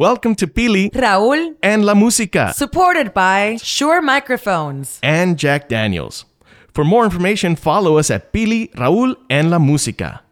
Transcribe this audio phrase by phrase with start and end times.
[0.00, 4.98] Welcome to Pili Raúl, and La Música supported by Shure Microphones.
[5.02, 6.24] and Jack Daniels.
[6.72, 10.22] For more information, follow us at Pili, Raúl, and La Música.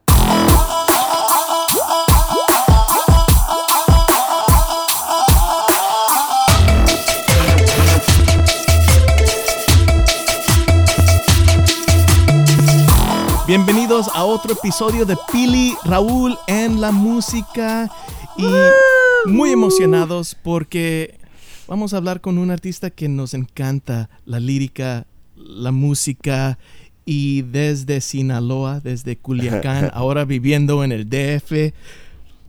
[13.47, 17.91] Bienvenidos a otro episodio de Pili, Raúl en la música
[18.39, 18.47] y
[19.27, 21.19] muy emocionados porque
[21.67, 26.59] vamos a hablar con un artista que nos encanta la lírica, la música
[27.05, 31.75] y desde Sinaloa, desde Culiacán, ahora viviendo en el DF.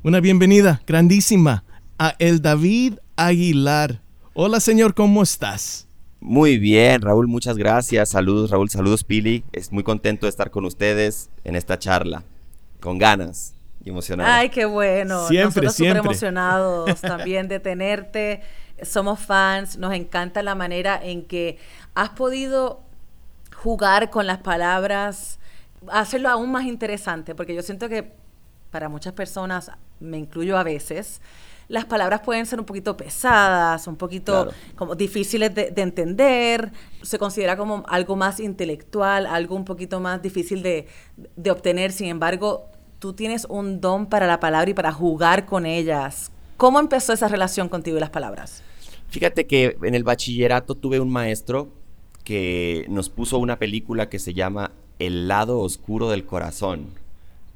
[0.04, 1.64] Una bienvenida grandísima
[1.98, 4.02] a el David Aguilar.
[4.34, 5.88] Hola señor, ¿cómo estás?
[6.22, 8.10] Muy bien, Raúl, muchas gracias.
[8.10, 9.44] Saludos, Raúl, saludos, Pili.
[9.54, 12.24] Es muy contento de estar con ustedes en esta charla.
[12.82, 14.30] Con ganas y emocionado.
[14.32, 15.28] Ay, qué bueno.
[15.28, 16.10] Siempre, Nosotros súper siempre.
[16.12, 18.42] emocionados también de tenerte.
[18.84, 21.58] Somos fans, nos encanta la manera en que
[21.96, 22.82] has podido
[23.56, 25.40] jugar con las palabras,
[25.92, 28.14] hacerlo aún más interesante, porque yo siento que
[28.72, 31.22] para muchas personas, me incluyo a veces,
[31.68, 34.58] las palabras pueden ser un poquito pesadas, un poquito Claro.
[34.76, 36.72] como difíciles de, de entender,
[37.02, 40.88] se considera como algo más intelectual, algo un poquito más difícil de,
[41.36, 42.70] de obtener, sin embargo,
[43.00, 46.32] tú tienes un don para la palabra y para jugar con ellas.
[46.58, 48.62] ¿Cómo empezó esa relación contigo y las palabras?
[49.10, 51.70] Fíjate que en el bachillerato tuve un maestro
[52.24, 56.88] que nos puso una película que se llama El lado oscuro del corazón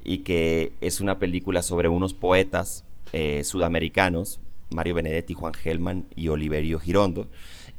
[0.02, 6.28] y que es una película sobre unos poetas eh, sudamericanos, Mario Benedetti, Juan Gelman y
[6.28, 7.28] Oliverio Girondo.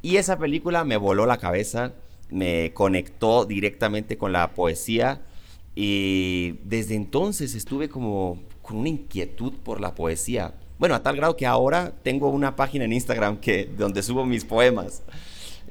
[0.02, 1.92] Y esa película me voló la cabeza,
[2.30, 5.20] me conectó directamente con la poesía
[5.78, 10.54] y desde entonces estuve como con una inquietud por la poesía.
[10.78, 14.44] Bueno, a tal grado que ahora tengo una página en Instagram que, donde subo mis
[14.44, 15.02] poemas.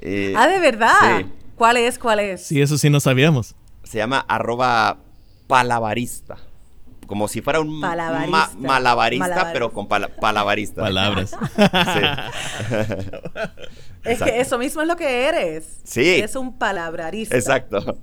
[0.00, 1.20] Eh, ah, ¿de verdad?
[1.20, 1.26] sí.
[1.56, 1.98] ¿Cuál es?
[1.98, 2.42] ¿Cuál es?
[2.46, 3.54] Sí, eso sí no sabíamos.
[3.82, 4.98] se llama arroba
[5.46, 6.36] palabarista.
[7.06, 8.50] Como si fuera un ma- Palabarista.
[8.58, 9.52] malabarista, Malabarista.
[9.52, 10.82] pero con pala- palabarista.
[10.82, 11.36] Palabras.
[14.04, 14.10] Sí.
[14.12, 15.80] Es que eso mismo es lo que eres.
[15.84, 16.08] Sí.
[16.20, 17.36] Es un palabrarista.
[17.36, 17.98] Exacto.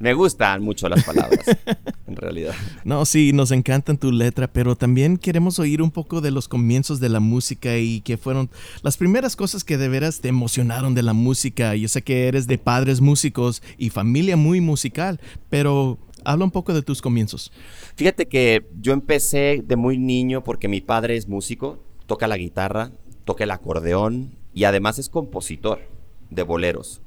[0.00, 1.44] Me gustan mucho las palabras,
[2.06, 2.54] en realidad.
[2.84, 7.00] No, sí, nos encantan tu letra, pero también queremos oír un poco de los comienzos
[7.00, 8.48] de la música y que fueron
[8.82, 11.74] las primeras cosas que de veras te emocionaron de la música.
[11.74, 16.72] Yo sé que eres de padres músicos y familia muy musical, pero habla un poco
[16.72, 17.52] de tus comienzos.
[17.94, 22.92] Fíjate que yo empecé de muy niño porque mi padre es músico, toca la guitarra,
[23.26, 25.80] toca el acordeón y además es compositor
[26.30, 27.02] de boleros.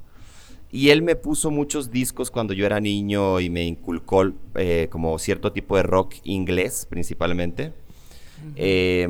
[0.74, 5.16] Y él me puso muchos discos cuando yo era niño y me inculcó eh, como
[5.20, 7.72] cierto tipo de rock inglés principalmente.
[8.56, 9.06] Eh,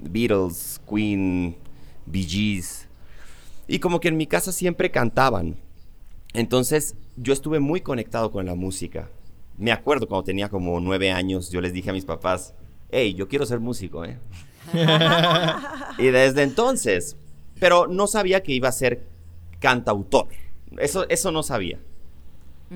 [0.00, 1.56] Beatles, Queen,
[2.06, 2.88] Bee Gees.
[3.68, 5.56] Y como que en mi casa siempre cantaban.
[6.32, 9.10] Entonces yo estuve muy conectado con la música.
[9.58, 12.54] Me acuerdo cuando tenía como nueve años, yo les dije a mis papás,
[12.90, 14.16] hey, yo quiero ser músico, ¿eh?
[15.98, 17.18] y desde entonces,
[17.60, 19.04] pero no sabía que iba a ser
[19.60, 20.28] cantautor.
[20.78, 21.78] Eso, eso no sabía.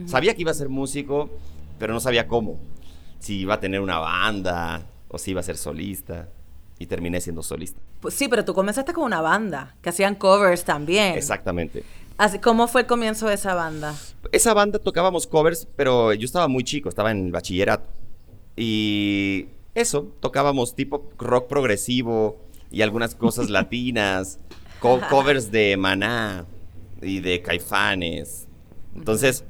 [0.06, 1.30] Sabía que iba a ser músico,
[1.78, 2.58] pero no sabía cómo.
[3.18, 6.28] Si iba a tener una banda o si iba a ser solista.
[6.78, 7.80] Y terminé siendo solista.
[8.00, 11.14] Pues sí, pero tú comenzaste con una banda que hacían covers también.
[11.16, 11.82] Exactamente.
[12.16, 13.96] Así, ¿Cómo fue el comienzo de esa banda?
[14.30, 17.88] Esa banda tocábamos covers, pero yo estaba muy chico, estaba en el bachillerato.
[18.56, 22.40] Y eso, tocábamos tipo rock progresivo
[22.70, 24.38] y algunas cosas latinas,
[24.80, 26.46] co- covers de Maná
[27.02, 28.46] y de Caifanes.
[28.94, 29.44] Entonces,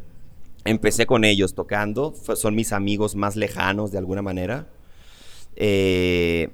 [0.65, 4.69] empecé con ellos tocando, son mis amigos más lejanos de alguna manera.
[5.57, 6.51] Eh,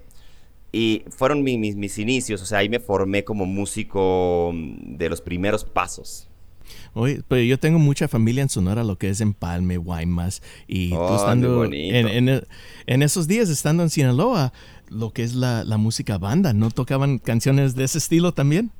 [0.72, 5.20] y fueron mi- mis, mis inicios, o sea, ahí me formé como músico de los
[5.20, 6.28] primeros pasos.
[6.94, 10.96] Oye, pero yo tengo mucha familia en Sonora, lo que es Empalme, Guaymas, y tú
[10.96, 12.46] Oh, estando en, en-
[12.86, 14.52] en esos días, estando en Sinaloa,
[14.88, 18.70] lo que es la, la música banda, ¿no tocaban canciones de ese estilo también?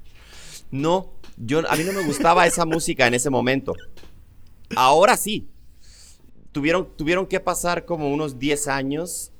[0.70, 3.75] No, yo, a mí no me gustaba esa música en ese momento.
[4.76, 5.48] Ahora sí.
[6.52, 9.32] Tuvieron, tuvieron que pasar como unos 10 años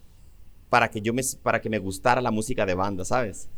[0.69, 3.49] para que, yo me, para que me gustara la música de banda, ¿sabes?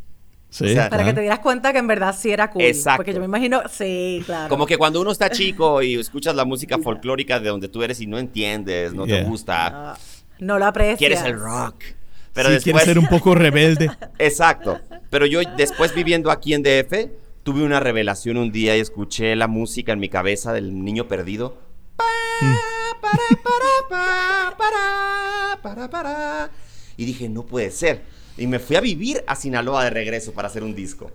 [0.50, 0.64] Sí.
[0.66, 2.62] O sea, Para que te dieras cuenta que en verdad sí era cool.
[2.62, 2.98] Exacto.
[2.98, 4.48] Porque yo me imagino, sí, claro.
[4.50, 8.00] Como que cuando uno está chico y escuchas la música folclórica de donde tú eres
[8.00, 9.22] y no entiendes, no Yeah.
[9.22, 9.98] te gusta, Ah,
[10.38, 10.98] no lo aprecias.
[10.98, 11.76] quieres el rock.
[12.34, 12.62] Pero Sí, después...
[12.64, 13.90] quieres ser un poco rebelde.
[14.18, 14.78] Exacto.
[15.08, 17.08] Pero yo después viviendo aquí en DF,
[17.46, 21.56] tuve una revelación un día y escuché la música en mi cabeza del niño perdido.
[25.62, 26.50] Para.
[26.96, 28.02] Y dije, no puede ser.
[28.36, 31.10] Y me fui a vivir a Sinaloa de regreso para hacer un disco.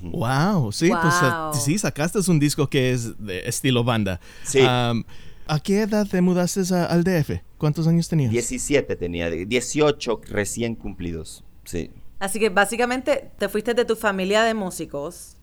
[0.00, 1.50] Wow, sí, pues Wow.
[1.50, 4.20] uh, sí, sacaste un disco que es de estilo banda.
[4.44, 4.60] Sí.
[4.60, 5.02] Um,
[5.46, 7.42] ¿A qué edad te mudaste a- al DF?
[7.58, 8.30] ¿Cuántos años tenías?
[8.30, 11.42] 17 tenía, 18 recién cumplidos.
[11.64, 11.90] Sí.
[12.20, 15.36] Así que básicamente te fuiste de tu familia de músicos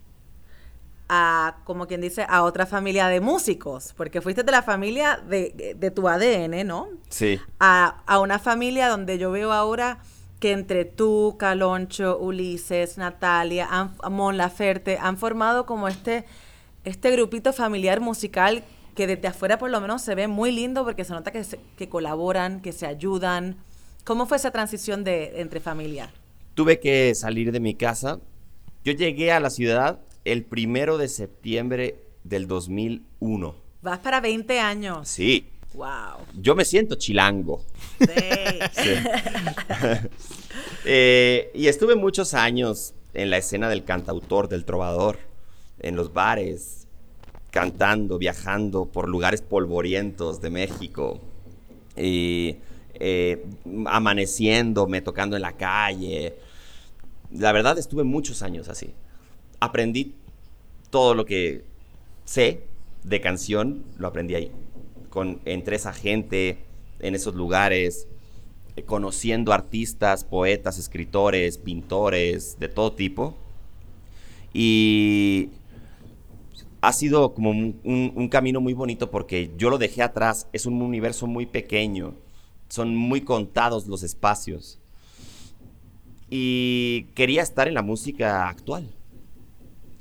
[1.13, 5.75] a, como quien dice, a otra familia de músicos, porque fuiste de la familia de,
[5.77, 6.87] de tu ADN, ¿no?
[7.09, 7.37] Sí.
[7.59, 9.99] A, a una familia donde yo veo ahora
[10.39, 16.23] que entre tú, Caloncho, Ulises, Natalia, han- Mon Laferte, han formado como este,
[16.85, 18.63] este grupito familiar musical
[18.95, 21.59] que desde afuera por lo menos se ve muy lindo porque se nota que, se-
[21.77, 23.57] que colaboran, que se ayudan.
[24.05, 26.09] ¿Cómo fue esa transición de entre familia?
[26.53, 28.19] Tuve que salir de mi casa.
[28.85, 33.55] Yo llegué a la ciudad el primero de septiembre del 2001.
[33.81, 35.07] Vas para 20 años.
[35.07, 35.47] Sí.
[35.73, 36.25] Wow.
[36.35, 37.63] Yo me siento chilango.
[37.99, 38.91] Sí.
[40.83, 45.19] Eh, y estuve muchos años en la escena del cantautor, del trovador,
[45.79, 46.87] en los bares,
[47.51, 51.21] cantando, viajando por lugares polvorientos de México.
[51.95, 52.57] Y
[52.95, 53.45] eh,
[53.85, 56.35] amaneciéndome, tocando en la calle.
[57.31, 58.93] La verdad estuve muchos años así.
[59.61, 60.13] Aprendí
[60.89, 61.63] todo lo que
[62.25, 62.63] sé
[63.03, 64.51] de canción, lo aprendí ahí.
[65.09, 66.59] Con, entre esa gente,
[66.99, 68.07] en esos lugares,
[68.75, 73.35] eh, conociendo artistas, poetas, escritores, pintores, de todo tipo.
[74.53, 75.49] Y
[76.81, 80.47] ha sido como un, camino muy bonito porque yo lo dejé atrás.
[80.53, 82.15] Es un universo muy pequeño.
[82.69, 84.79] Son muy contados los espacios.
[86.29, 88.89] Y quería estar en la música actual.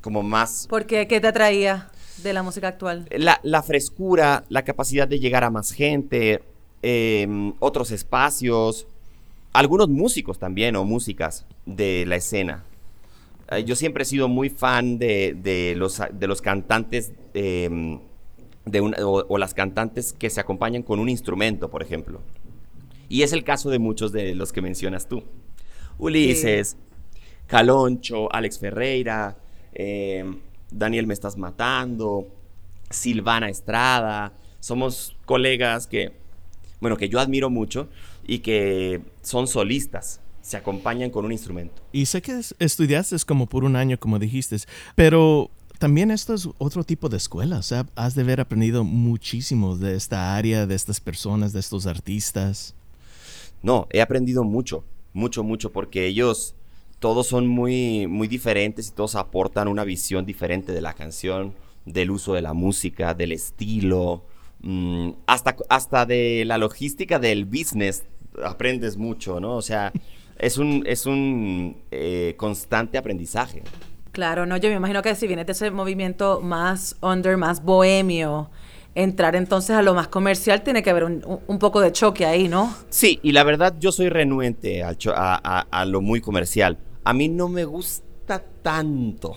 [0.00, 1.06] Como más ¿Por qué?
[1.06, 1.91] ¿Qué te atraía
[2.23, 3.06] de la música actual?
[3.11, 6.43] la, la frescura, la capacidad de llegar a más gente,
[6.82, 8.87] eh, otros espacios,
[9.52, 12.64] algunos músicos también o músicas de la escena.
[13.50, 17.99] Eh, yo siempre he sido muy fan de, de los, de los cantantes eh,
[18.64, 22.20] de una- o, o las cantantes que se acompañan con un instrumento, por ejemplo.
[23.08, 25.25] Y es el caso de muchos de los que mencionas tú.
[25.99, 26.76] Ulises,
[27.47, 29.37] Caloncho, Alex Ferreira,
[29.75, 30.25] eh,
[30.70, 32.26] Daniel Me Estás Matando,
[32.90, 34.32] Silvana Estrada.
[34.61, 36.12] Somos colegas que,
[36.81, 37.88] bueno, que yo admiro mucho
[38.26, 41.82] y que son solistas, se acompañan con un instrumento.
[41.93, 44.56] Y sé que es- estudiaste como por un año, como dijiste,
[44.94, 47.58] pero también esto es otro tipo de escuela.
[47.58, 51.87] O sea, has de haber aprendido muchísimo de esta área, de estas personas, de estos
[51.87, 52.75] artistas.
[53.62, 54.84] No, he aprendido mucho,
[55.14, 56.55] mucho, mucho, porque ellos
[57.00, 61.55] todos son muy, muy diferentes y todos aportan una visión diferente de la canción,
[61.87, 64.23] del uso de la música, del estilo,
[64.61, 68.05] mm, hasta, hasta de la logística del business
[68.44, 69.56] aprendes mucho, ¿no?
[69.56, 69.93] O sea,
[70.38, 73.62] es un, es un eh, constante aprendizaje.
[74.12, 78.50] Claro, no, yo me imagino que si vienes de ese movimiento más under, más bohemio,
[78.94, 82.49] entrar entonces a lo más comercial tiene que haber un, un- poco de choque ahí,
[82.49, 82.75] ¿no?
[82.91, 86.76] Sí, y la verdad yo soy renuente a lo muy comercial.
[87.05, 89.37] A mí no me gusta tanto.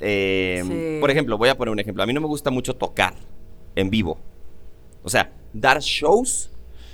[0.00, 0.98] Eh, Sí.
[1.00, 2.02] Por ejemplo, voy a poner un ejemplo.
[2.02, 3.14] A mí no me gusta mucho tocar
[3.74, 4.18] en vivo.
[5.02, 6.50] O sea, dar shows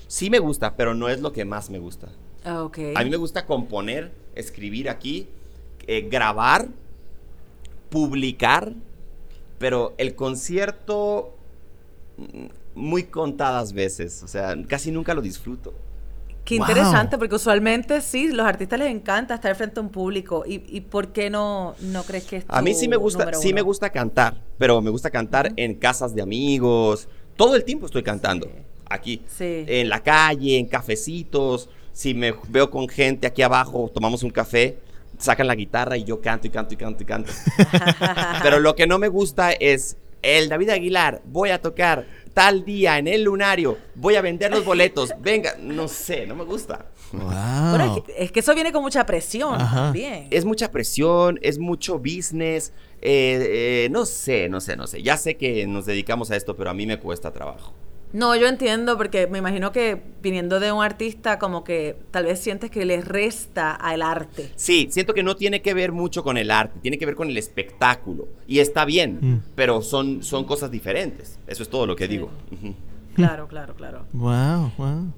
[0.06, 2.08] sí me gusta, pero no es lo que más me gusta.
[2.44, 2.68] Ah.
[2.94, 5.28] A mí me gusta componer, escribir aquí,
[5.86, 6.68] eh, grabar,
[7.90, 8.72] publicar,
[9.58, 11.34] pero el concierto
[12.16, 14.22] mm, muy contadas veces.
[14.22, 15.74] O sea, casi nunca lo disfruto.
[16.46, 16.68] Qué Wow.
[16.68, 20.44] interesante, porque usualmente sí, los artistas les encanta estar frente a un público.
[20.46, 23.52] ¿Y, y por qué no, no crees que es A mí sí me gusta, sí
[23.52, 27.08] me gusta cantar, pero me gusta cantar en casas de amigos.
[27.36, 28.48] Todo el tiempo estoy cantando.
[28.88, 29.20] Aquí.
[29.28, 29.64] Sí.
[29.66, 31.68] En la calle, en cafecitos.
[31.92, 34.78] Si me veo con gente aquí abajo, tomamos un café,
[35.18, 37.32] sacan la guitarra y yo canto y canto y canto y canto.
[38.42, 42.98] pero lo que no me gusta es el David Aguilar, voy a tocar tal día
[42.98, 46.84] en el lunario, voy a vender los boletos, venga, no sé, no me gusta.
[47.10, 48.04] Es, Wow.
[48.04, 49.84] que, es que eso viene con mucha presión Ajá.
[49.84, 50.26] también.
[50.30, 55.02] Es mucha presión, es mucho business, eh, eh, no sé, no sé, no sé.
[55.02, 57.72] Ya sé que nos dedicamos a esto, pero a mí me cuesta trabajo.
[58.16, 62.40] No, yo entiendo, porque me imagino que viniendo de un artista, como que tal vez
[62.40, 64.50] sientes que le resta al arte.
[64.56, 67.28] Sí, siento que no tiene que ver mucho con el arte, tiene que ver con
[67.28, 68.26] el espectáculo.
[68.46, 69.42] Y está bien, Mm.
[69.54, 71.38] pero son, son cosas diferentes.
[71.46, 72.30] Eso es todo lo que digo.
[73.14, 74.06] Claro, claro, claro.
[74.14, 75.12] Wow, wow.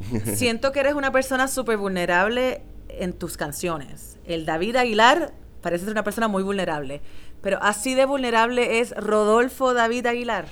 [0.34, 2.60] Siento que eres una persona súper vulnerable
[2.90, 4.18] en tus canciones.
[4.26, 5.32] El David Aguilar
[5.62, 7.00] parece ser una persona muy vulnerable,
[7.40, 10.44] pero así de vulnerable es Rodolfo David Aguilar.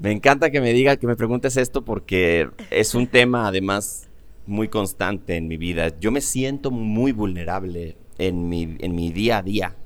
[0.00, 4.08] Me encanta que me diga, que me preguntes esto porque es un tema además
[4.46, 5.92] muy constante en mi vida.
[5.98, 9.76] Yo me siento muy vulnerable en mi, en mi día a día.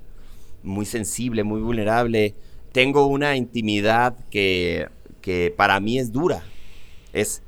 [0.63, 2.35] Muy sensible, muy vulnerable.
[2.73, 4.89] Tengo una intimidad que,
[5.23, 6.43] que para mí es dura.
[7.15, 7.43] Es,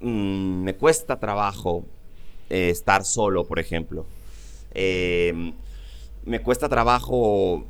[0.00, 1.84] mm, me cuesta trabajo
[2.48, 4.06] eh, estar solo, por ejemplo.
[4.72, 5.52] Eh,
[6.24, 7.66] me cuesta trabajo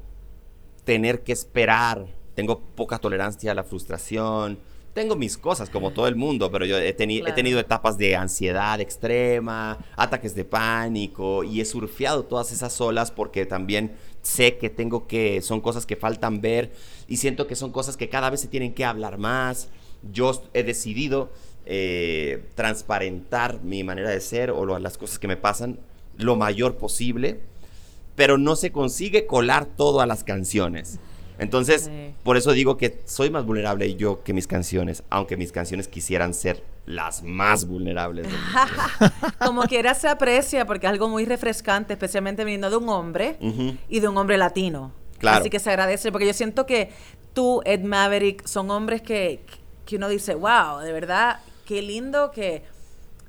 [0.85, 2.07] tener que esperar.
[2.39, 4.61] Tengo poca tolerancia a la frustración.
[4.95, 8.15] Tengo mis cosas como todo el mundo, pero yo he, teni- he tenido etapas de
[8.15, 13.91] ansiedad extrema, ataques de pánico y he surfeado todas esas olas porque también
[14.23, 16.71] sé que tengo que, son cosas que faltan ver
[17.09, 19.69] y siento que son cosas que cada vez se tienen que hablar más.
[20.13, 21.31] Yo he decidido
[21.67, 25.81] eh, transparentar mi manera de ser o lo- las cosas que me pasan
[26.17, 27.41] lo mayor posible,
[28.15, 31.01] pero no se consigue colar todo a las canciones.
[31.39, 32.15] Entonces, Sí.
[32.25, 36.35] por eso digo que soy más vulnerable yo que mis canciones, aunque mis canciones quisieran
[36.35, 38.27] ser las más vulnerables.
[39.45, 43.37] Como quiera se aprecia porque es algo muy refrescante, especialmente viniendo de un hombre
[43.89, 44.93] y de un hombre latino.
[45.19, 45.41] Claro.
[45.41, 46.91] Así que se agradece porque yo siento que
[47.35, 49.45] tú, Ed Maverick, son hombres que,
[49.85, 52.63] que uno dice, wow, de verdad, qué lindo que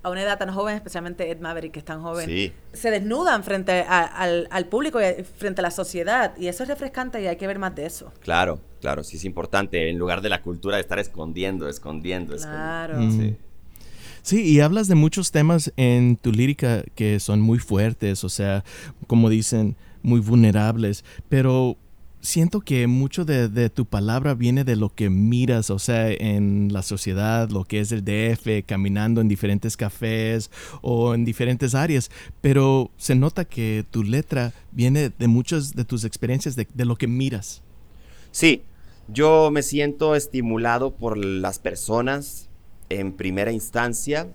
[0.02, 2.54] a una edad tan joven, especialmente Ed Maverick, que es tan joven, Sí.
[2.74, 6.34] se desnudan frente a- al, al público y frente a la sociedad.
[6.38, 8.12] Y eso es refrescante y hay que ver más de eso.
[8.22, 12.66] Claro, claro, sí es importante, en lugar de la cultura de estar escondiendo, escondiendo, escondiendo.
[12.66, 13.00] Claro.
[13.00, 13.18] Mm.
[13.20, 13.36] Sí.
[14.22, 18.64] Sí, y hablas de muchos temas en tu lírica que son muy fuertes, o sea,
[19.08, 21.78] como dicen, muy vulnerables, pero
[22.22, 26.72] siento que mucho de, de tu palabra viene de lo que miras, o sea, en
[26.72, 32.12] la sociedad, lo que es el DF, caminando en diferentes cafés o en diferentes áreas,
[32.42, 36.96] pero se nota que tu letra viene de muchas de tus experiencias, de, de lo
[36.96, 37.62] que miras.
[38.32, 38.64] Sí,
[39.08, 42.50] yo me siento estimulado por las personas
[42.90, 44.28] en primera instancia,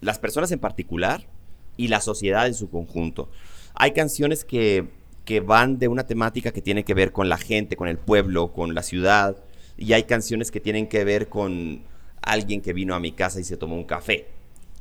[0.00, 1.26] las personas en particular
[1.76, 3.30] y la sociedad en su conjunto.
[3.74, 4.88] Hay canciones que,
[5.30, 8.52] que van de una temática que tiene que ver con la gente, con el pueblo,
[8.52, 9.36] con la ciudad,
[9.76, 11.82] y hay canciones que tienen que ver con
[12.20, 14.26] alguien que vino a mi casa y se tomó un café.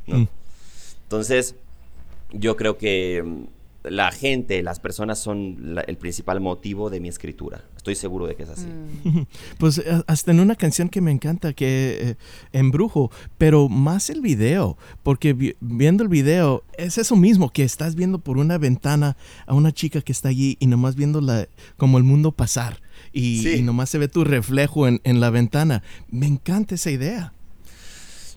[0.08, 0.22] ¿no?
[0.22, 0.28] Mm.
[1.04, 1.54] Entonces,
[2.32, 3.24] yo creo que
[3.84, 7.64] la gente, las personas son la- el principal motivo de mi escritura.
[7.78, 8.68] Estoy seguro de que es así.
[9.04, 9.22] Mm.
[9.58, 12.16] Pues eh, hasta en una canción que me encanta, que eh,
[12.52, 17.96] Embrujo, pero más el video, porque vi- viendo el video es eso mismo, que estás
[17.96, 19.16] viendo por una ventana
[19.48, 22.82] a una chica que está allí y nomás viendo la, como el mundo pasar
[23.14, 23.50] y, Sí.
[23.60, 25.84] y nomás se ve tu reflejo en, en la ventana.
[26.10, 27.34] Me encanta esa idea.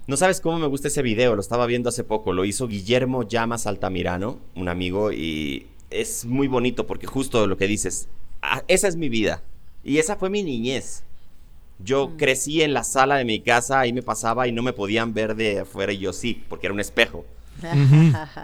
[0.08, 3.22] No sabes cómo me gusta ese video, lo estaba viendo hace poco, lo hizo Guillermo
[3.22, 8.08] Llamas Altamirano, un amigo, y es muy bonito porque justo lo que dices,
[8.42, 9.42] ah, esa es mi vida
[9.84, 11.04] y esa fue mi niñez.
[11.78, 15.14] Yo crecí en la sala de mi casa, ahí me pasaba y no me podían
[15.14, 17.24] ver de afuera y yo sí, porque era un espejo.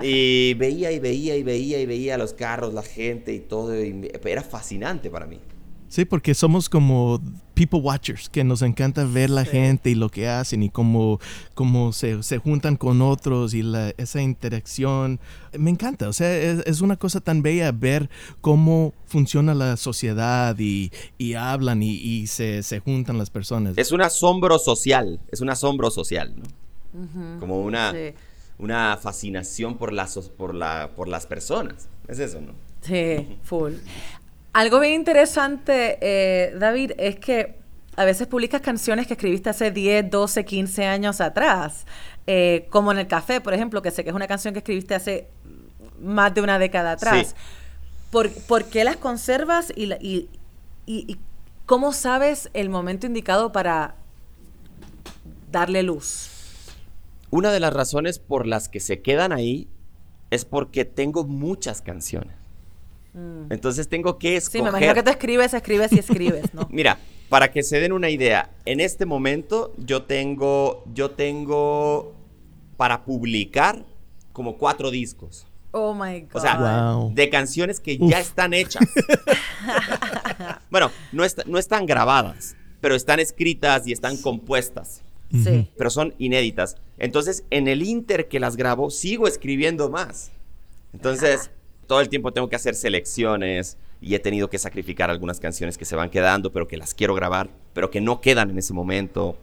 [0.02, 4.10] Y veía y veía y veía y veía los carros, la gente y todo, y
[4.24, 5.40] era fascinante para mí.
[5.88, 7.20] Sí, porque somos como
[7.58, 9.50] people watchers, que nos encanta ver la Sí.
[9.50, 11.18] gente y lo que hacen y cómo,
[11.54, 15.18] cómo se, se juntan con otros y la, esa interacción.
[15.58, 18.08] Me encanta, o sea, es, es una cosa tan bella ver
[18.40, 23.76] cómo funciona la sociedad y, y hablan y, y se, se juntan las personas.
[23.76, 27.40] Es un asombro social, es un asombro social, ¿no?
[27.40, 28.14] Como una, Sí.
[28.58, 31.88] una fascinación por, las por, la, por las personas.
[32.06, 32.52] Es eso, ¿no?
[32.80, 33.72] Sí, full.
[34.52, 37.56] Algo bien interesante, eh, David, es que
[37.96, 41.84] a veces publicas canciones que escribiste hace 10, 12, 15 años atrás,
[42.26, 44.94] eh, como en El Café, por ejemplo, que sé que es una canción que escribiste
[44.94, 45.28] hace
[46.00, 47.28] más de una década atrás.
[47.28, 47.34] Sí.
[48.10, 50.28] ¿Por, por qué las conservas y, la- y,
[50.86, 51.18] y- y
[51.66, 53.96] cómo sabes el momento indicado para
[55.50, 56.30] darle luz?
[57.30, 59.68] Una de las razones por las que se quedan ahí
[60.30, 62.37] es porque tengo muchas canciones.
[63.50, 64.62] Entonces tengo que Sí, escoger.
[64.62, 66.68] me imagino que tú escribes, escribes y escribes, ¿no?
[66.70, 66.98] Mira,
[67.28, 72.14] para que se den una idea, en este momento yo tengo, yo tengo
[72.76, 73.84] para publicar
[74.32, 75.46] como cuatro discos.
[75.72, 76.30] Oh my God.
[76.36, 76.56] O sea,
[76.94, 77.12] Wow.
[77.14, 78.10] de canciones que Uf.
[78.10, 78.82] ya están hechas.
[80.70, 85.68] bueno, no, est- no están grabadas, pero están escritas y están compuestas, sí.
[85.76, 86.76] pero son inéditas.
[86.98, 90.30] Entonces, en el inter que las grabo, sigo escribiendo más.
[90.92, 91.50] Entonces,
[91.88, 95.84] todo el tiempo tengo que hacer selecciones y he tenido que sacrificar algunas canciones que
[95.84, 99.36] se van quedando, pero que las quiero grabar, pero que no quedan en ese momento.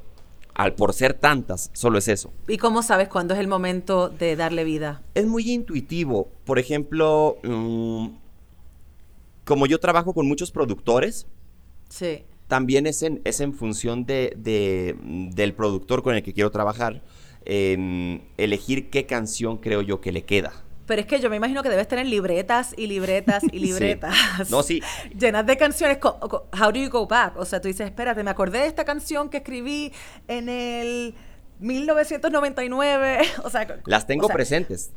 [0.54, 2.32] Al por ser tantas, solo es eso.
[2.48, 5.02] ¿Y cómo sabes cuándo es el momento de darle vida?
[5.14, 6.30] Es muy intuitivo.
[6.46, 8.08] Por ejemplo, mm,
[9.44, 11.28] como yo trabajo con muchos productores,
[11.90, 12.24] Sí.
[12.48, 14.96] también es en, es en función de, de-
[15.34, 17.02] del productor con el que quiero trabajar.
[18.38, 20.54] elegir qué canción creo yo que le queda.
[20.86, 24.16] Pero es que yo me imagino que debes tener libretas y libretas y libretas.
[24.52, 24.82] No, sí.
[25.18, 25.98] Llenas de canciones.
[26.02, 27.36] How do you go back?
[27.38, 29.92] O sea, tú dices, espérate, me acordé de esta canción que escribí
[30.28, 31.16] en el
[31.60, 33.20] 1999.
[33.44, 34.92] O sea, Las tengo o sea, presentes.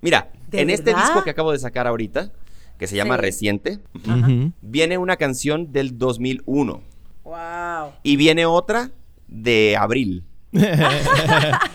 [0.00, 2.30] Mira, ¿De en este disco que acabo de sacar ahorita,
[2.78, 3.20] que se llama Sí.
[3.22, 3.78] Reciente,
[4.62, 6.82] viene una canción del 2001
[7.24, 7.92] Wow.
[8.02, 8.90] y viene otra
[9.28, 10.24] de abril.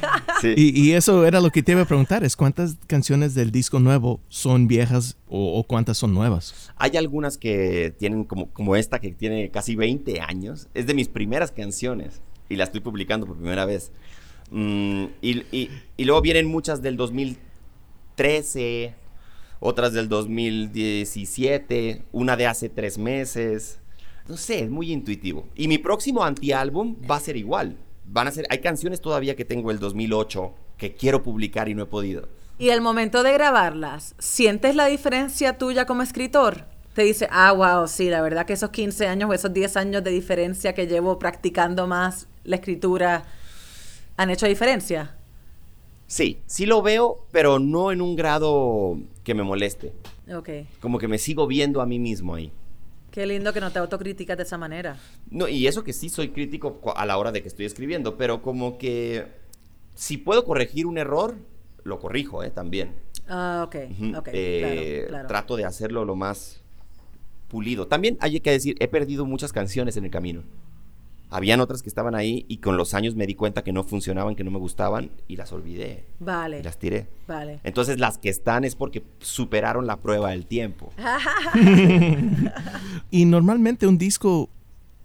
[0.45, 0.53] Sí.
[0.73, 3.79] Y, y eso era lo que te iba a preguntar, es cuántas canciones del disco
[3.79, 6.71] nuevo son viejas o, o cuántas son nuevas.
[6.75, 10.67] Hay algunas que tienen como, como esta que tiene casi 20 años.
[10.73, 13.91] Es de mis primeras canciones y la estoy publicando por primera vez.
[14.51, 18.93] Mm, y, y- y luego vienen muchas del 2013,
[19.59, 23.79] otras del 2017, una de hace tres meses.
[24.27, 25.47] No sé, es muy intuitivo.
[25.55, 27.77] Y mi próximo anti-álbum va a ser igual.
[28.07, 31.83] Van a ser, hay canciones todavía que tengo del 2008 que quiero publicar y no
[31.83, 32.27] he podido.
[32.57, 36.65] Y el momento de grabarlas, ¿sientes la diferencia tuya como escritor?
[36.93, 40.03] Te dice, ah, wow, sí, la verdad que esos 15 años o esos 10 años
[40.03, 43.25] de diferencia que llevo practicando más la escritura
[44.15, 45.15] han hecho diferencia.
[46.07, 49.91] Sí, sí lo veo, pero no en un grado que me moleste.
[50.33, 50.49] Ok.
[50.79, 52.51] Como que me sigo viendo a mí mismo ahí.
[53.15, 54.97] Qué lindo que no te autocriticas de esa manera.
[55.31, 58.41] No, y eso que sí soy crítico a la hora de que estoy escribiendo, pero
[58.41, 59.27] como que
[59.93, 61.37] si puedo corregir un error,
[61.85, 62.49] lo corrijo, ¿eh?
[62.49, 62.93] También.
[63.29, 64.17] Ah, ok, Ujú.
[64.17, 65.27] ok, Eh, claro, claro.
[65.29, 66.61] Trato de hacerlo lo más
[67.47, 67.87] pulido.
[67.87, 70.43] También hay que decir, he perdido muchas canciones en el camino.
[71.29, 74.35] Habían otras que estaban ahí y con los años me di cuenta que no funcionaban,
[74.35, 76.05] que no me gustaban y las olvidé.
[76.19, 77.07] Vale, Y las tiré.
[77.27, 77.59] vale.
[77.63, 80.91] Entonces las que están es porque superaron la prueba del tiempo.
[83.11, 84.49] Y normalmente un disco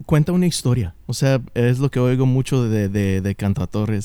[0.07, 0.95] cuenta una historia.
[1.07, 3.37] O sea, es lo que oigo mucho de, de,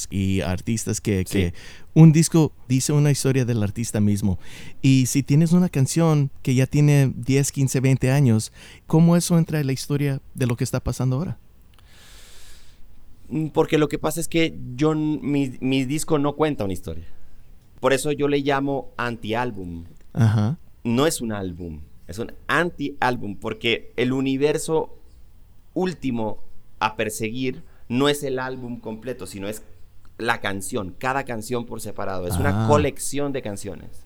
[0.09, 1.53] y artistas que, que
[1.93, 4.39] un disco dice una historia del artista mismo.
[4.81, 8.51] Y si tienes una canción que ya tiene 10, 15, 20 años,
[8.87, 11.37] ¿cómo eso entra en la historia de lo que está pasando ahora?
[13.29, 17.05] Mm, Porque lo que pasa es que yo, mi, mi disco no cuenta una historia.
[17.79, 19.85] Por eso yo le llamo anti-álbum.
[20.13, 20.57] Ajá.
[20.83, 24.97] No es un álbum, es un anti-álbum, porque el universo
[25.73, 26.39] último
[26.79, 29.63] a perseguir no es el álbum completo, sino es
[30.17, 32.25] la canción, cada canción por separado.
[32.27, 32.67] Es una Ah.
[32.69, 34.05] colección de canciones.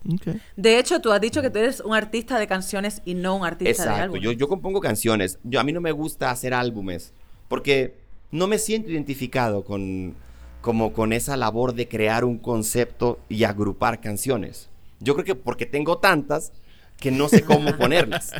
[0.56, 3.44] De hecho, tú has dicho que tú eres un artista de canciones y no un
[3.46, 4.22] artista de Exacto, álbumes.
[4.22, 5.38] yo, yo compongo canciones.
[5.44, 7.12] Yo, a mí no me gusta hacer álbumes
[7.46, 7.99] porque
[8.30, 10.14] no me siento identificado con,
[10.60, 14.68] como con esa labor de crear un concepto y agrupar canciones.
[15.00, 16.52] Yo creo que porque tengo tantas
[16.98, 18.32] que no sé cómo ponerlas.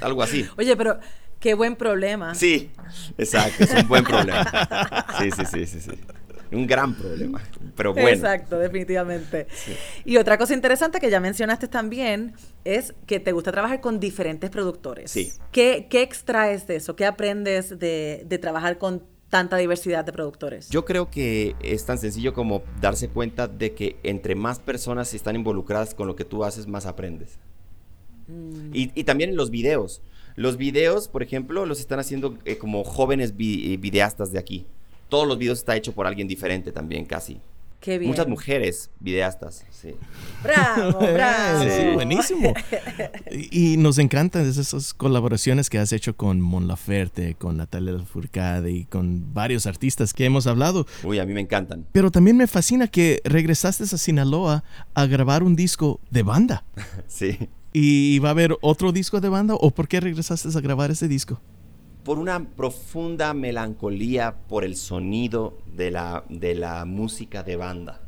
[0.00, 0.46] Algo así.
[0.58, 0.98] Oye, pero
[1.38, 2.34] qué buen problema.
[2.34, 2.70] Sí,
[3.16, 5.06] exacto, es un buen problema.
[5.18, 5.90] Sí, sí, sí, sí, sí.
[6.52, 7.40] Un gran problema,
[7.76, 8.08] pero bueno.
[8.08, 9.46] Exacto, definitivamente.
[10.04, 14.50] Y otra cosa interesante que ya mencionaste también es que te gusta trabajar con diferentes
[14.50, 15.12] productores.
[15.12, 15.32] Sí.
[15.52, 16.96] ¿Qué, qué extraes de eso?
[16.96, 20.68] ¿Qué aprendes de, de trabajar con tanta diversidad de productores?
[20.68, 25.36] Yo creo que es tan sencillo como darse cuenta de que entre más personas están
[25.36, 27.38] involucradas con lo que tú haces, más aprendes.
[28.28, 28.74] Mm.
[28.74, 30.02] Y, y también en los videos.
[30.36, 34.66] Los videos, por ejemplo, los están haciendo eh, como jóvenes vi- eh, videastas de aquí.
[35.08, 37.40] Todos los videos está hecho por alguien diferente también, casi.
[37.80, 38.10] Qué bien.
[38.10, 39.94] Muchas mujeres videastas, sí.
[40.42, 41.62] Bravo, bravo.
[41.62, 41.94] Sí, Sí.
[41.94, 42.52] buenísimo.
[43.30, 48.70] Y, y nos encantan esas colaboraciones que has hecho con Mon Laferte, con Natalia Lafourcade
[48.70, 50.86] y con varios artistas que hemos hablado.
[51.04, 51.86] Uy, a mí me encantan.
[51.92, 54.62] Pero también me fascina que regresaste a Sinaloa
[54.94, 56.64] a grabar un disco de banda.
[57.08, 57.38] Sí.
[57.72, 61.06] ¿Y va a haber otro disco de banda o por qué regresaste a grabar ese
[61.08, 61.40] disco?
[62.04, 68.00] Por una profunda melancolía por el sonido de la, de la música de banda.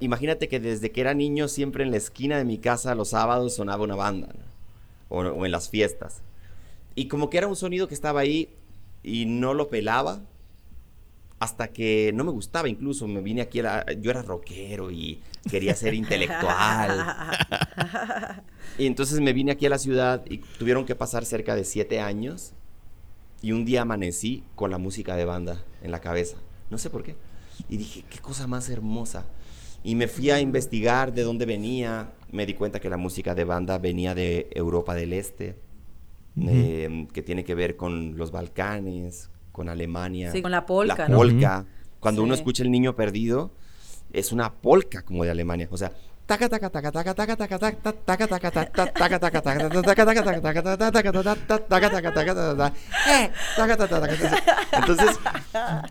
[0.00, 3.54] Imagínate que desde que era niño siempre en la esquina de mi casa los sábados
[3.54, 4.44] sonaba una banda, ¿no?
[5.16, 6.22] o, o en las fiestas.
[6.94, 8.48] Y como que era un sonido que estaba ahí
[9.02, 10.20] y no lo pelaba
[11.40, 13.06] hasta que no me gustaba incluso.
[13.08, 17.04] Me vine aquí, era- yo era rockero y quería ser intelectual.
[18.78, 22.00] Y entonces me vine aquí a la ciudad y tuvieron que pasar cerca de siete
[22.00, 22.52] años.
[23.44, 26.38] Y un día amanecí con la música de banda en la cabeza.
[26.70, 27.14] No sé por qué.
[27.68, 29.26] Y dije, qué cosa más hermosa.
[29.82, 32.14] Y me fui a investigar de dónde venía.
[32.32, 35.58] Me di cuenta que la música de banda venía de Europa del Este,
[36.40, 40.32] eh, que tiene que ver con los Balcanes, con Alemania.
[40.32, 41.18] Sí, con la polka, La ¿no?
[41.18, 41.66] polka.
[42.00, 43.50] Cuando uno escucha El Niño Perdido,
[44.14, 45.68] es una polka como de Alemania.
[45.70, 45.92] O sea,
[54.72, 55.18] entonces,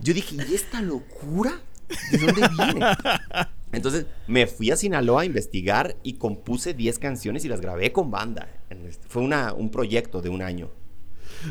[0.01, 1.59] yo dije, ¿y esta locura?
[2.11, 2.85] ¿De dónde viene?
[3.71, 8.11] Entonces, me fui a Sinaloa a investigar y compuse 10 canciones y las grabé con
[8.11, 8.47] banda.
[9.07, 10.71] Fue una, un proyecto de un año.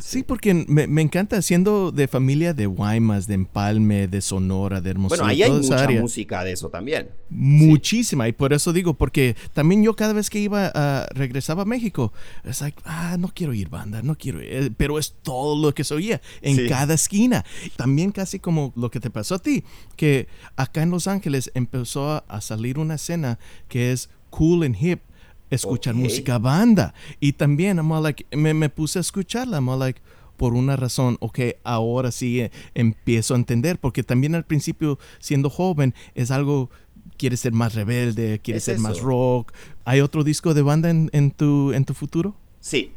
[0.01, 4.91] Sí, porque me, me, encanta siendo de familia de Guaymas, de Empalme, de Sonora, de
[4.91, 5.23] Hermosillo.
[5.23, 7.11] Bueno, ahí hay mucha música de eso también.
[7.29, 11.65] Muchísima, y por eso digo, porque también yo cada vez que iba a regresaba a
[11.65, 12.13] México,
[12.45, 15.75] es like, ah, no quiero ir banda, no quiero ir, eh, pero es todo lo
[15.75, 17.45] que se oía en cada esquina.
[17.77, 19.65] También casi como lo que te pasó a ti,
[19.97, 25.01] que acá en Los Ángeles empezó a salir una escena que es cool and hip
[25.55, 26.95] escuchar música banda.
[27.21, 30.01] Y también, like, me, me, puse a escucharla, I'm like,
[30.37, 35.51] por una razón, ok, ahora sí eh, empiezo a entender, porque también al principio, siendo
[35.51, 36.71] joven, es algo,
[37.17, 39.53] quieres ser más rebelde, quieres ser más rock.
[39.85, 42.35] ¿Hay otro disco de banda en, en, tu, en tu futuro?
[42.61, 42.93] Sí,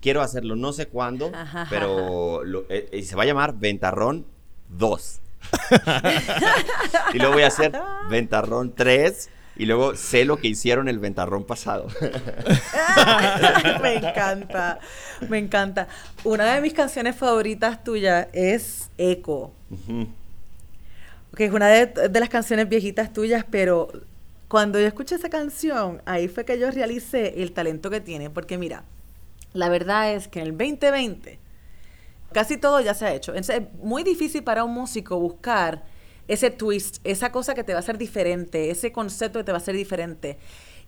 [0.00, 1.30] quiero hacerlo, no sé cuándo,
[1.70, 4.26] pero eh, se va a llamar Ventarrón
[4.68, 5.20] 2.
[7.14, 7.72] y luego voy a hacer
[8.10, 11.86] Ventarrón 3 y luego sé lo que hicieron el ventarrón pasado.
[13.82, 14.78] me encanta,
[15.28, 15.86] me encanta.
[16.24, 19.52] Una de mis canciones favoritas tuyas es Eco.
[21.36, 23.92] Que es una de, las canciones viejitas tuyas, pero
[24.48, 28.30] cuando yo escuché esa canción, ahí fue que yo realicé el talento que tiene.
[28.30, 28.84] Porque mira,
[29.52, 31.38] la verdad es que en el 2020
[32.32, 33.34] casi todo ya se ha hecho.
[33.34, 35.82] Es muy difícil para un músico buscar
[36.30, 39.58] ese twist, esa cosa que te va a hacer diferente, ese concepto que te va
[39.58, 40.38] a hacer diferente.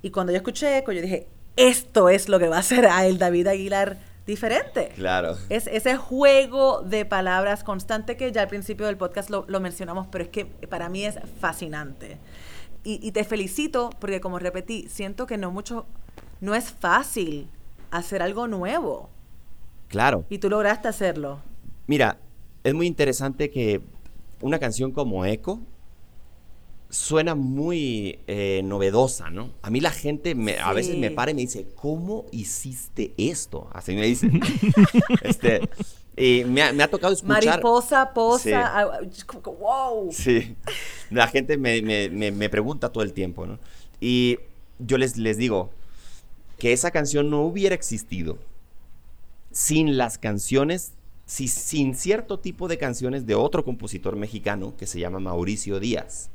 [0.01, 1.27] Y cuando yo escuché Eco, yo dije,
[1.57, 4.93] esto es lo que va a hacer a el David Aguilar diferente.
[4.95, 5.37] Claro.
[5.49, 10.23] Es ese juego de palabras constante que ya al principio del podcast lo, mencionamos, pero
[10.23, 12.19] es que para mí es fascinante.
[12.85, 15.87] Y, y, te felicito porque como repetí, siento que no mucho,
[16.41, 17.49] no es fácil
[17.91, 19.11] hacer algo nuevo.
[19.89, 20.25] Claro.
[20.31, 21.41] Y tú lograste hacerlo.
[21.87, 22.19] Mira,
[22.63, 23.83] es muy interesante que
[24.43, 25.61] una canción como Echo
[26.93, 29.51] suena muy eh, novedosa, ¿no?
[29.63, 33.71] A mí la gente me, a veces me para y me dice, ¿cómo hiciste esto?
[33.73, 34.41] Así me dicen.
[35.23, 35.71] este,
[36.17, 37.47] y me ha, tocado escuchar.
[37.47, 39.01] Mariposa, posa, ah,
[39.59, 40.13] wow.
[40.13, 40.55] Sí.
[41.11, 43.59] La gente me, me, pregunta todo el tiempo, ¿no?
[43.99, 44.39] Y
[44.79, 45.71] yo les, les digo
[46.59, 48.39] que esa canción no hubiera existido
[49.51, 50.93] sin las canciones
[51.27, 56.31] si, sin cierto tipo de canciones de otro compositor mexicano que se llama Mauricio Díaz,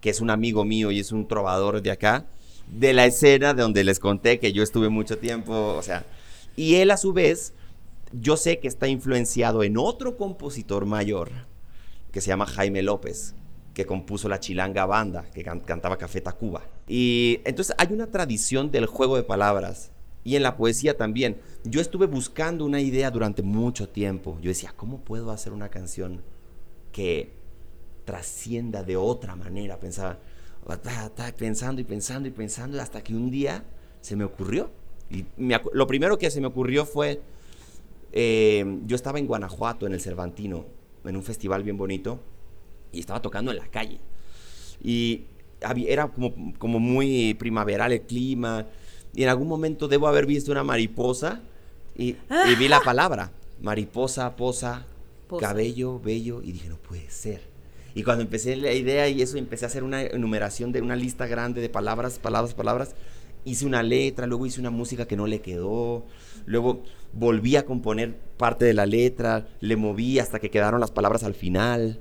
[0.00, 2.26] que es un amigo mío y es un trovador de acá,
[2.66, 6.04] de la escena de donde les conté que yo estuve mucho tiempo, o sea,
[6.56, 7.52] y él a su vez,
[8.12, 11.30] yo sé que está influenciado en otro compositor mayor,
[12.10, 13.34] que se llama Jaime López,
[13.74, 16.62] que compuso la Chilanga Banda, que cantaba Café Tacuba.
[16.88, 19.90] Y entonces hay una tradición del juego de palabras
[20.26, 21.36] y en la poesía también.
[21.62, 24.36] Yo estuve buscando una idea durante mucho tiempo.
[24.42, 26.20] Yo decía, ¿cómo puedo hacer una canción
[26.90, 27.30] que
[28.04, 29.78] trascienda de otra manera?
[29.78, 30.18] Pensaba,
[31.38, 33.62] pensando y pensando y pensando hasta que un día
[34.00, 34.68] se me ocurrió.
[35.08, 35.26] Y
[35.72, 37.22] lo primero que se me ocurrió fue,
[38.10, 40.64] eh, yo estaba en Guanajuato, en el Cervantino,
[41.04, 42.18] en un festival bien bonito,
[42.90, 44.00] y estaba tocando en la calle.
[44.82, 45.22] Y
[45.86, 48.66] era como, como muy primaveral el clima,
[49.16, 51.40] y en algún momento debo haber visto una mariposa
[51.96, 52.16] y,
[52.58, 54.84] vi la palabra, mariposa, posa,
[55.40, 57.40] cabello, bello, y dije, no puede ser.
[57.94, 61.26] Y cuando empecé la idea y eso, empecé a hacer una enumeración de una lista
[61.26, 62.94] grande de palabras, palabras, palabras,
[63.46, 66.04] hice una letra, luego hice una música que no le quedó,
[66.44, 66.82] luego
[67.14, 71.34] volví a componer parte de la letra, le moví hasta que quedaron las palabras al
[71.34, 72.00] final,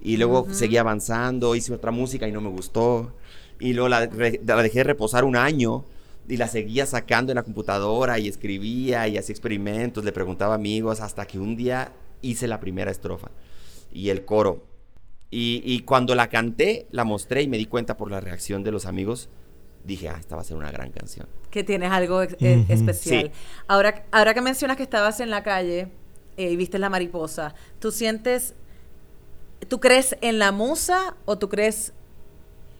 [0.00, 3.12] y luego seguí avanzando, hice otra música y no me gustó,
[3.58, 4.08] y luego la,
[4.46, 5.84] la dejé reposar un año,
[6.28, 10.56] y la seguía sacando en la computadora y escribía y hacía experimentos, le preguntaba a
[10.56, 13.30] amigos, hasta que un día hice la primera estrofa
[13.92, 14.64] y el coro.
[15.34, 18.84] Y, cuando la canté, la mostré y me di cuenta por la reacción de los
[18.84, 19.30] amigos,
[19.82, 21.26] dije, ah, esta va a ser una gran canción.
[21.50, 23.32] Que tienes algo eh, especial.
[23.66, 25.88] Ahora, ahora que mencionas que estabas en la calle
[26.36, 28.54] eh, y viste la mariposa, ¿tú sientes,
[29.68, 31.94] tú crees en la musa o tú crees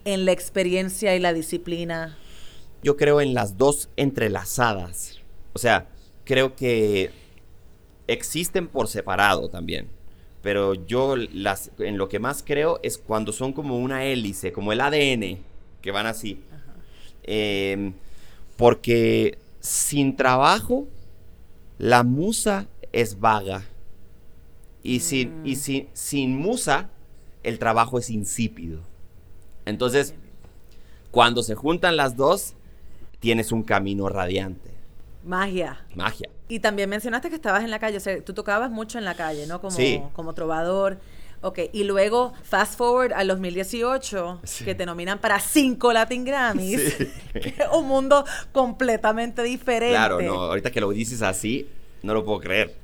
[0.05, 2.19] en la experiencia y la disciplina
[2.83, 5.21] yo creo en las dos entrelazadas.
[5.53, 5.87] O sea,
[6.25, 7.11] creo que
[8.07, 9.89] existen por separado también.
[10.43, 14.73] Pero yo las, en lo que más creo es cuando son como una hélice, como
[14.73, 15.39] el ADN,
[15.81, 16.41] que van así.
[17.23, 17.95] Em,
[18.57, 20.89] porque sin trabajo,
[21.79, 23.65] la musa es vaga.
[24.83, 25.57] Y, sin, y mm.
[25.57, 26.91] sin, sin musa,
[27.45, 28.81] el trabajo es insípido.
[29.65, 30.15] Entonces,
[31.13, 32.55] cuando se juntan las dos,
[33.23, 34.73] tienes un camino radiante.
[35.25, 35.87] Magia.
[35.95, 36.29] Magia.
[36.49, 39.15] Y también mencionaste que estabas en la calle, o sea, tú tocabas mucho en la
[39.15, 39.61] calle, ¿no?
[39.61, 40.99] Como, como trovador.
[41.41, 46.95] Ok, y luego fast forward al 2018, que te nominan para cinco Latin Grammys,
[47.33, 49.95] que es un mundo completamente diferente.
[49.95, 51.69] Claro, no, ahorita que lo dices así,
[52.03, 52.75] no lo puedo creer.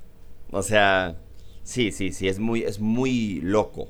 [0.52, 1.16] O sea,
[1.64, 3.88] sí, sí, sí, es muy, es muy loco.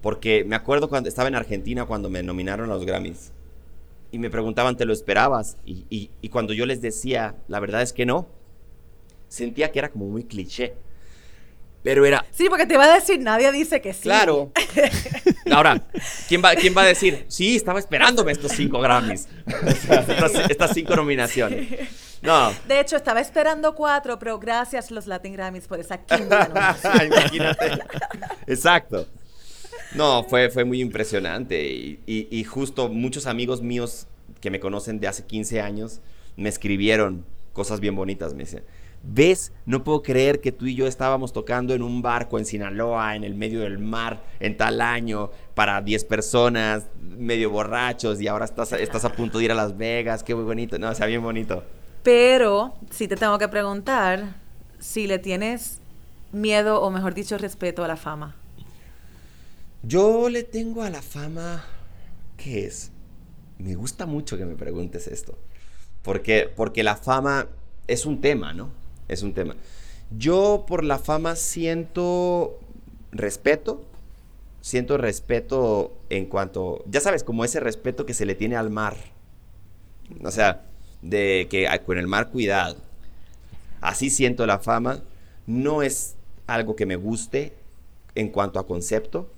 [0.00, 3.32] Porque me acuerdo cuando estaba en Argentina cuando me nominaron a los Grammys
[4.16, 5.58] y me preguntaban, ¿te lo esperabas?
[5.66, 8.26] Y, y cuando yo les decía, la verdad es que no,
[9.28, 10.74] sentía que era como muy cliché.
[11.82, 12.24] Pero era.
[12.32, 14.02] Sí, porque te iba a decir, nadie dice que sí.
[14.04, 14.50] Claro.
[15.52, 15.86] Ahora,
[16.26, 17.26] ¿quién va, ¿quién va a decir?
[17.28, 19.28] Sí, estaba esperándome estos cinco Grammys.
[20.48, 21.88] estas, cinco nominaciones.
[22.22, 22.52] No.
[22.66, 27.06] De hecho, estaba esperando cuatro, pero gracias los Latin Grammys por esa quinta nominación.
[27.06, 27.78] Imagínate.
[28.46, 29.06] Exacto.
[29.94, 31.98] No, fue, fue muy impresionante.
[32.06, 34.06] Y, justo muchos amigos míos
[34.40, 36.00] que me conocen de hace 15 años
[36.36, 38.34] me escribieron cosas bien bonitas.
[38.34, 38.64] Me decían
[39.08, 39.52] ¿Ves?
[39.66, 43.22] No puedo creer que tú y yo estábamos tocando en un barco en Sinaloa, en
[43.22, 48.72] el medio del mar, en tal año, para 10 personas, medio borrachos, y ahora estás,
[48.72, 50.24] estás a punto de ir a Las Vegas.
[50.24, 50.78] Qué muy bonito.
[50.78, 51.62] No, o sea, bien bonito.
[52.02, 54.34] Pero sí te tengo que preguntar
[54.78, 55.80] si le tienes
[56.32, 58.34] miedo, o mejor dicho, respeto a la fama.
[59.86, 61.64] Yo le tengo a la fama.
[62.36, 62.90] ¿Qué es?
[63.58, 65.38] Me gusta mucho que me preguntes esto.
[66.02, 67.48] Porque, porque la fama
[67.86, 68.70] es un tema, ¿no?
[69.08, 69.56] es un tema.
[70.16, 72.58] Yo por la fama siento
[73.12, 73.84] respeto,
[74.60, 78.96] siento respeto en cuanto, ya sabes, como ese respeto que se le tiene al mar.
[80.22, 80.64] O sea,
[81.02, 82.76] de que con el mar cuidado.
[83.80, 85.02] Así siento la fama.
[85.46, 87.52] No es algo que me guste
[88.14, 89.30] en cuanto a concepto,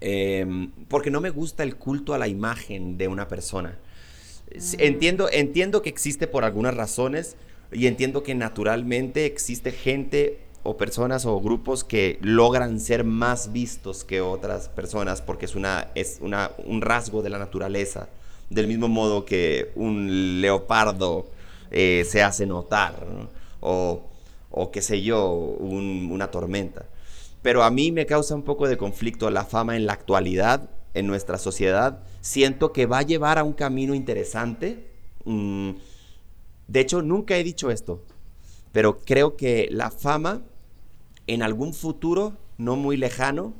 [0.00, 3.78] em, porque no me gusta el culto a la imagen de una persona.
[4.54, 4.74] Mm.
[4.78, 7.36] Entiendo, entiendo que existe por algunas razones,
[7.72, 14.04] y entiendo que naturalmente existe gente o personas o grupos que logran ser más vistos
[14.04, 18.08] que otras personas porque es, una, es una, un rasgo de la naturaleza.
[18.50, 21.26] Del mismo modo que un leopardo
[21.70, 22.94] eh, se hace notar,
[23.60, 24.02] o,
[24.50, 26.86] o, qué sé yo, una tormenta.
[27.42, 31.06] Pero a mí me causa un poco de conflicto la fama en la actualidad, en
[31.06, 32.02] nuestra sociedad.
[32.20, 34.90] Siento que va a llevar a un camino interesante.
[35.24, 35.70] Mm,
[36.66, 38.02] de hecho, nunca he dicho esto,
[38.72, 40.42] pero creo que la fama
[41.26, 43.54] en algún futuro no muy lejano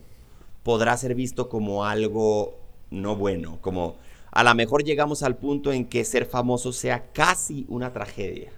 [0.63, 2.59] podrá ser visto como algo
[2.91, 3.97] no bueno, como
[4.31, 8.53] a lo mejor llegamos al punto en que ser famoso sea casi una tragedia.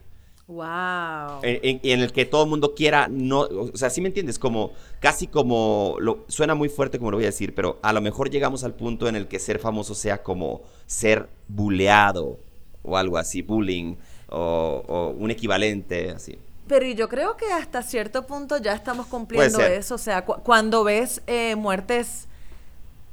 [0.50, 1.42] Wow.
[1.42, 4.36] En, en, el que todo el mundo quiera, no, o sea, ¿sí me entiendes?
[4.36, 8.00] Como, casi como, lo, suena muy fuerte como lo voy a decir, pero a lo
[8.00, 12.40] mejor llegamos al punto en el que ser famoso sea como ser buleado
[12.82, 13.94] o algo así, bullying,
[14.28, 16.36] o, un equivalente así.
[16.66, 19.94] Pero yo creo que hasta cierto punto ya estamos cumpliendo eso.
[19.94, 22.26] O sea, cuando ves eh, muertes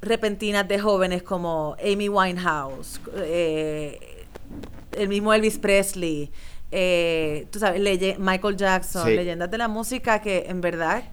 [0.01, 4.25] repentinas de jóvenes como Amy Winehouse, eh,
[4.93, 6.31] el mismo Elvis Presley,
[6.71, 7.81] eh, tú sabes,
[8.19, 11.03] Michael Jackson, leyendas de la música que en verdad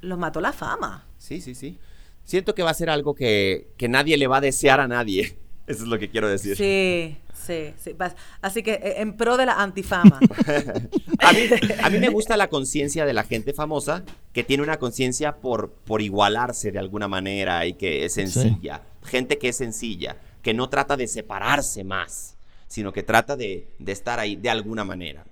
[0.00, 1.06] los mató la fama.
[1.18, 1.78] Sí, sí, sí.
[2.24, 5.36] Siento que va a ser algo que, que nadie le va a desear a nadie.
[5.66, 6.56] Eso es lo que quiero decir.
[6.56, 7.96] Sí, Sí, sí.
[8.40, 10.20] Así que eh, en pro de la antifama.
[11.18, 11.40] a, mí,
[11.82, 15.72] a mí me gusta la conciencia de la gente famosa que tiene una conciencia por,
[15.72, 18.82] por igualarse de alguna manera y que es sencilla.
[19.04, 22.36] Gente que es sencilla, que no trata de separarse más,
[22.72, 25.26] sino que trata de, de estar ahí de alguna manera.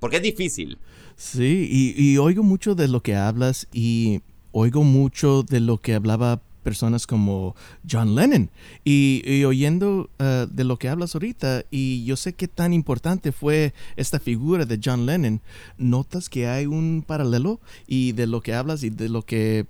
[0.00, 0.76] Porque es difícil.
[1.16, 4.20] Sí, y, y oigo mucho de lo que hablas y
[4.52, 7.56] oigo mucho de lo que hablaba personas como
[7.90, 8.50] John Lennon.
[8.84, 13.72] Y, oyendo eh, de lo que hablas ahorita, y yo sé qué tan importante fue
[13.96, 15.40] esta figura de John Lennon,
[15.78, 19.64] ¿notas que hay un paralelo y de lo que hablas y de lo que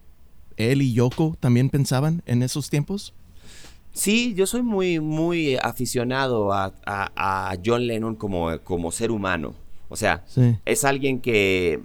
[0.57, 3.15] él y Yoko también pensaban en esos tiempos?
[3.93, 9.55] Sí, yo soy muy, muy aficionado a, John Lennon como, como ser humano.
[9.89, 10.25] O sea,
[10.65, 11.81] es alguien que,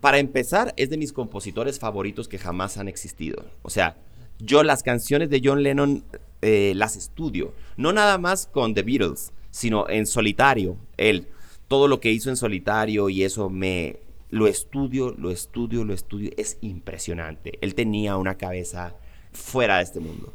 [0.00, 3.44] para empezar, es de mis compositores favoritos que jamás han existido.
[3.62, 3.96] O sea,
[4.38, 6.02] yo las canciones de John Lennon
[6.40, 7.54] eh, las estudio.
[7.76, 10.76] No nada más con The Beatles, sino en solitario.
[10.96, 11.28] Él,
[11.68, 16.32] todo lo que hizo en solitario y eso me lo estudio, lo estudio, lo estudio.
[16.36, 17.58] Es impresionante.
[17.60, 18.96] Él tenía una cabeza
[19.32, 20.34] fuera de este mundo.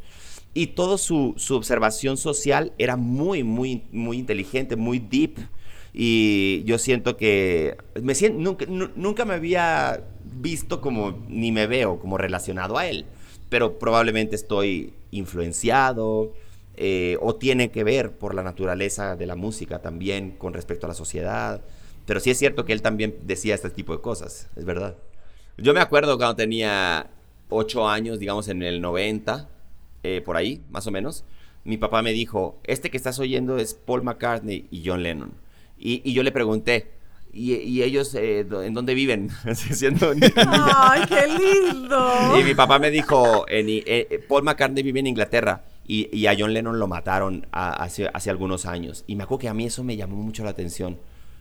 [0.58, 5.38] Y toda su, observación social era muy, muy, muy inteligente, muy deep.
[5.94, 8.66] Y yo siento que me siento, nunca,
[8.96, 13.06] nunca me había visto como, ni me veo como relacionado a él
[13.50, 16.34] pero probablemente estoy influenciado
[16.76, 20.90] eh, o tiene que ver por la naturaleza de la música también con respecto a
[20.90, 21.62] la sociedad.
[22.06, 24.96] Pero sí es cierto que él también decía este tipo de cosas, es verdad.
[25.58, 27.10] Yo me acuerdo cuando tenía
[27.50, 29.50] ocho años, digamos en el 90,
[30.16, 31.26] eh, por ahí, más o menos,
[31.64, 35.32] mi papá me dijo, este que estás oyendo es Paul McCartney y John Lennon.
[35.78, 36.92] Y, y yo le pregunté,
[37.34, 39.30] ¿y, y ellos eh, en dónde viven?
[39.54, 40.14] Siendo.
[40.38, 42.40] ¡Ay, qué lindo!
[42.40, 46.54] Y mi papá me dijo, eh, Paul McCartney vive en Inglaterra y, y a John
[46.54, 49.04] Lennon lo mataron a- hace, hace algunos años.
[49.08, 50.98] Y me acuerdo que a mí eso me llamó mucho la atención.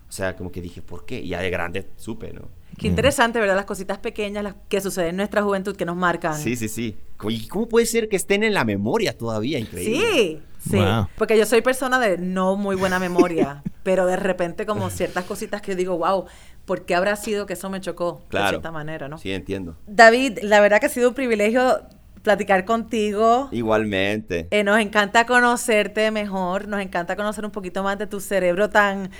[0.08, 1.20] O sea, como que dije, ¿por qué?
[1.20, 2.42] Y ya de grande supe, ¿no?
[2.78, 3.56] Qué interesante, ¿verdad?
[3.56, 6.34] Las cositas pequeñas las que suceden en nuestra juventud que nos marcan.
[6.36, 6.96] Sí, sí, sí.
[7.28, 9.58] ¿Y cómo puede ser que estén en la memoria todavía?
[9.58, 9.96] Increíble.
[10.12, 10.76] Sí, sí.
[10.76, 11.08] Wow.
[11.16, 15.62] Porque yo soy persona de no muy buena memoria, pero de repente como ciertas cositas
[15.62, 16.26] que digo, wow,
[16.66, 18.48] ¿por qué habrá sido que eso me chocó de Claro.
[18.50, 19.16] cierta manera, no?
[19.16, 19.76] Sí, entiendo.
[19.86, 21.80] David, la verdad que ha sido un privilegio
[22.22, 23.48] platicar contigo.
[23.52, 24.48] Igualmente.
[24.50, 29.10] Eh, nos encanta conocerte mejor, nos encanta conocer un poquito más de tu cerebro tan...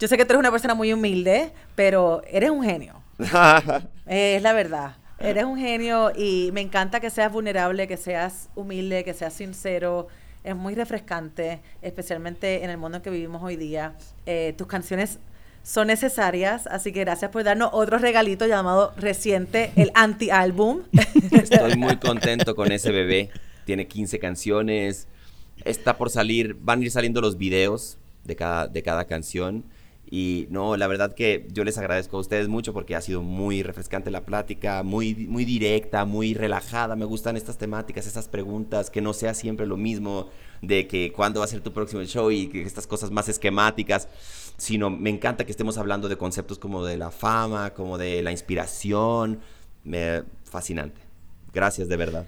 [0.00, 3.00] Yo sé que tú eres una persona muy humilde, pero eres un genio.
[3.18, 4.96] Eh, es la verdad.
[5.18, 10.08] Eres un genio y me encanta que seas vulnerable, que seas humilde, que seas sincero.
[10.44, 13.94] Es muy refrescante, especialmente en el mundo en que vivimos hoy día.
[14.26, 15.18] Eh, tus canciones
[15.62, 20.82] son necesarias, así que gracias por darnos otro regalito llamado reciente, el anti-álbum.
[21.32, 23.30] Estoy muy contento con ese bebé.
[23.64, 25.08] Tiene 15 canciones.
[25.64, 29.64] Está por salir, van a ir saliendo los videos de cada, de cada canción.
[30.08, 33.64] Y no, la verdad que yo les agradezco a ustedes mucho porque ha sido muy
[33.64, 36.94] refrescante la plática, muy, muy directa, muy relajada.
[36.94, 40.30] Me gustan estas temáticas, estas preguntas, que no sea siempre lo mismo
[40.62, 44.08] de que cuándo va a ser tu próximo show y que estas cosas más esquemáticas,
[44.56, 48.30] sino me encanta que estemos hablando de conceptos como de la fama, como de la
[48.30, 49.40] inspiración.
[49.82, 51.00] Me, fascinante.
[51.52, 52.26] Gracias de verdad.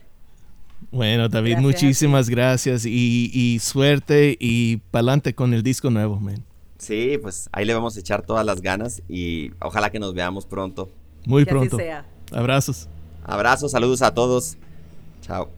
[0.91, 6.48] Bueno, David, Gracias muchísimas gracias y, y suerte y pa'lante con el disco nuevo, man.
[6.79, 10.47] Sí, pues ahí le vamos a echar todas las ganas y ojalá que nos veamos
[10.47, 10.89] pronto.
[11.27, 11.77] Muy Que así pronto.
[11.77, 12.05] sea.
[12.33, 12.89] Abrazos.
[13.25, 14.57] Abrazos, saludos a todos.
[15.23, 15.51] Chao.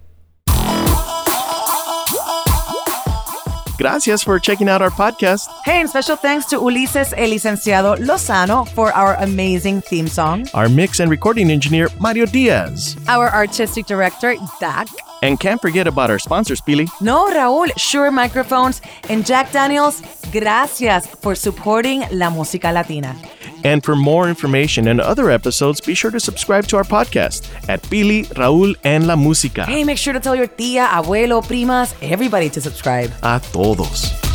[3.78, 5.48] Gracias for checking out our podcast.
[5.64, 10.46] Hey, and special thanks to Ulises El Licenciado Lozano for our amazing theme song.
[10.52, 12.96] Our mix and recording engineer, Mario Diaz.
[13.08, 14.88] Our artistic director, Dak.
[15.22, 16.88] And can't forget about our sponsors, Pili.
[17.00, 20.02] No, Raúl, Sure Microphones, and Jack Daniels,
[20.32, 23.14] gracias for supporting la música latina.
[23.62, 27.82] And for more information and other episodes, be sure to subscribe to our podcast at
[27.82, 29.66] Pili, Raúl, and La Música.
[29.66, 33.10] Hey, make sure to tell your tía, abuelo, primas, everybody to subscribe.
[33.22, 34.29] A todos.